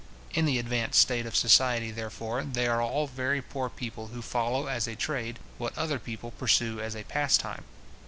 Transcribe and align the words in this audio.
In 0.33 0.45
the 0.45 0.57
advanced 0.57 0.99
state 0.99 1.27
of 1.27 1.35
society, 1.35 1.91
therefore, 1.91 2.43
they 2.43 2.65
are 2.67 2.81
all 2.81 3.05
very 3.05 3.39
poor 3.39 3.69
people 3.69 4.07
who 4.07 4.23
follow 4.23 4.65
as 4.65 4.87
a 4.87 4.95
trade, 4.95 5.37
what 5.59 5.77
other 5.77 5.99
people 5.99 6.31
pursue 6.31 6.79
as 6.79 6.95
a 6.95 7.03
pastime. 7.03 7.65